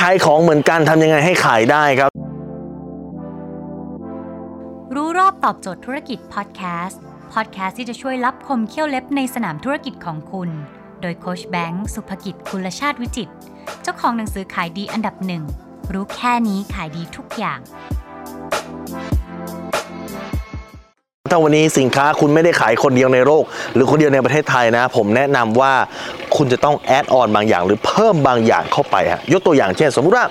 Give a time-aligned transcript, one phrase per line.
[0.00, 2.10] ขายของเหมือนกันทำยังไงให้ขายได้ครับ
[4.94, 7.00] รู้รอบตอบโจทย์ธุรกิจพอดแคสต์
[7.32, 10.50] พอดแคสต์ที่จะช่วยรับคมเขี้ยวเล็บในสนามธุรกิจของคุณ
[11.00, 13.30] โดยโคชแบงค์สุภกิจคุลชาติวิจิต
[13.82, 15.42] เจ้าของหนังสือขายดีอันดับหนึ่ง
[15.92, 17.60] รู้แค่นี้ขายดีทุกอย่าง
[21.30, 23.44] ถ้าวันนี้สินค้าคุณไม่ได้ขายคนเดียวในโลก
[23.74, 25.72] หรือคนเดียวในประเทศไทยนะ ผมแนะนำว่า
[26.36, 30.26] คุณจะต้องแอดออนบางอย่าง หรือเพิ่มบางอย่างเข้าไปฮะยกตัวอย่างเช่น สมมุติว่า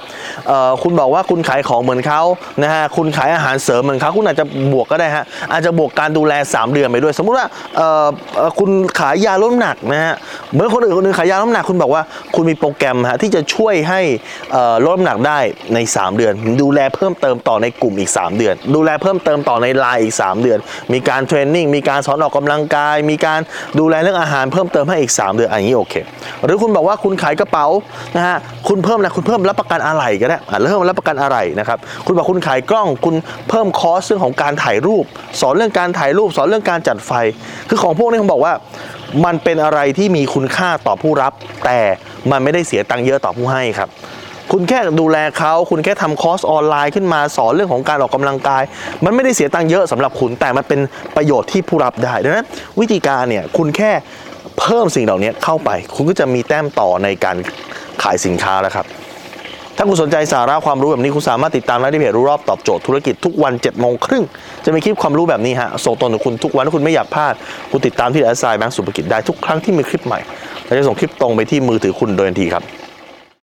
[0.84, 2.22] คุณบอกว่าคุณขายของเหมือนเขา
[2.64, 7.48] นะฮะคุณขายอาหารเสริมเหมือนเขาคุณอาจจะบวกก็ได้ฮะอาจจะบวกการดูแล 3 เดือนไปด้วย สมมุติว่า
[8.60, 10.16] คุณขายยาลดน้ำหนักนะฮะ
[10.54, 12.02] เหมือนคนอื่นคนอื่นขายยาลดน้ำหนักคุณบอกว่า
[12.36, 14.02] คุณมีโปรแกรมฮะที่จะช่วยให้
[14.52, 15.40] เอ่อลดน้ำหนักได้
[15.74, 20.60] ใน 3 เดือน ดูแลเพิ่มเติมต่อในกลุ่มอีก 3 เดือน ดูแลเพิ่มเติมต่อในไลน์อีก 3 เดือน
[20.94, 23.40] มีการเทรนนิ่งมีการสอนออกกำลังกาย มีการ
[23.80, 25.96] ดูแลเรื่องอาหารเพิ่มเติมให้อีก 3 เดือนอันนี้โอเค
[26.46, 27.66] หรือคุณบอกว่าคุณขายกระเป๋า
[28.16, 28.38] นะฮะ
[28.68, 33.16] คุณเพิ่มอะคุณเพิ่มรับประกันอะไรก็ได้อะเพิ่มรับประกันอะไรนะครับคุณบอกคุณขายกล้องคุณ
[33.50, 35.06] เพิ่มคอร์สเรื่องของการถ่ายรูป
[35.42, 37.12] สอนเรื่องการถ่ายรูป สอนเรื่องการจัดไฟ
[37.70, 38.54] คือของพวกนี้ผมบอกว่า
[39.26, 41.34] มันเป็นอะไรที่มีคุณค่าต่อผู้รับ
[41.66, 41.80] แต่
[42.32, 43.90] มันไม่ได้เสียตังค์เยอะต่อผู้ให้ครับ
[44.52, 48.64] คุณแค่ดูแลเขาคุณแค่ทำคอร์สออนไลน์ขึ้นมาสอนเรื่องของการออกกำลังกาย
[49.04, 50.80] มันไม่ได้เสียตังค์เยอะสำหรับคุณแต่มันเป็น
[51.16, 52.46] ประโยชน์ที่ผู้รับได้ดังนั้น
[52.80, 53.92] วิธีการเนี่ยคุณแค่
[54.60, 57.38] เพิ่มสิ่งเหล่านี้เข้าไป คุณก็จะมีแต้มต่อในการ
[58.04, 58.86] ขายสินค้าแล้วครับ
[59.82, 64.24] ถ้าคุณสนใจสาระความรู้แบบนี้คุณสามารถติดตามได้ที่เพจรู้รอบตอบโจทย์ธุรกิจทุกวัน7จ็ดโมงครึ่ง
[64.66, 67.34] จะมีคลิปความรู้แบบนี้ฮะส่งตรงถึงคุณทุกวันถ้าคุณไม่อยากพลาด
[67.72, 70.20] คุณติดตามที่แอสไซน์แบงก์สุภกิจได้ทุกครั้งที่มีคลิปใหม่
[70.66, 72.64] เราจะส่งคลิปตรงไปที่มือถือคุณโดยทันทีครับ